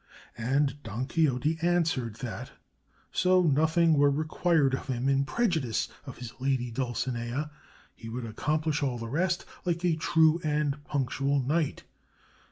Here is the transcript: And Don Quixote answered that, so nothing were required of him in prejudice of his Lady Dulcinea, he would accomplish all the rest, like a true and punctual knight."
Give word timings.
And 0.39 0.81
Don 0.81 1.05
Quixote 1.05 1.59
answered 1.61 2.15
that, 2.25 2.53
so 3.11 3.43
nothing 3.43 3.93
were 3.93 4.09
required 4.09 4.73
of 4.73 4.87
him 4.87 5.07
in 5.07 5.25
prejudice 5.25 5.89
of 6.07 6.17
his 6.17 6.33
Lady 6.39 6.71
Dulcinea, 6.71 7.51
he 7.93 8.09
would 8.09 8.25
accomplish 8.25 8.81
all 8.81 8.97
the 8.97 9.07
rest, 9.07 9.45
like 9.63 9.85
a 9.85 9.95
true 9.95 10.41
and 10.43 10.83
punctual 10.85 11.39
knight." 11.39 11.83